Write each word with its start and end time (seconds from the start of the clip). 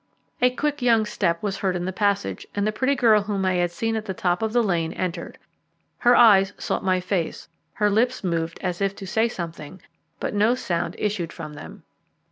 A 0.41 0.49
quick 0.49 0.81
young 0.81 1.05
step 1.05 1.43
was 1.43 1.57
heard 1.57 1.75
in 1.75 1.85
the 1.85 1.93
passage, 1.93 2.47
and 2.55 2.65
the 2.65 2.71
pretty 2.71 2.95
girl 2.95 3.21
whom 3.21 3.45
I 3.45 3.53
had 3.53 3.69
seen 3.69 3.95
at 3.95 4.05
the 4.05 4.15
top 4.15 4.41
of 4.41 4.51
the 4.51 4.63
lane 4.63 4.93
entered. 4.93 5.37
Her 5.99 6.15
eyes 6.15 6.53
sought 6.57 6.83
my 6.83 6.99
face, 6.99 7.47
her 7.73 7.87
lips 7.87 8.23
moved 8.23 8.57
as 8.63 8.81
if 8.81 8.95
to 8.95 9.05
say 9.05 9.27
something, 9.29 9.79
but 10.19 10.33
no 10.33 10.55
sound 10.55 10.95
issued 10.97 11.31
from 11.31 11.53
them. 11.53 11.83